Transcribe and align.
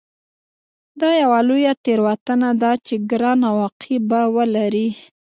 دا 0.99 1.09
یوه 1.23 1.39
لویه 1.49 1.73
تېروتنه 1.83 2.49
ده 2.61 2.71
چې 2.85 2.93
ګران 3.11 3.39
عواقب 3.51 4.01
به 4.09 4.21
ولري 4.35 4.89